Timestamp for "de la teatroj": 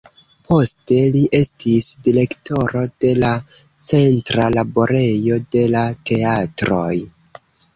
5.57-6.91